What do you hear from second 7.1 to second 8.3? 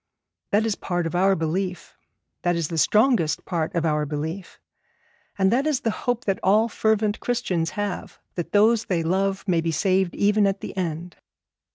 Christians have,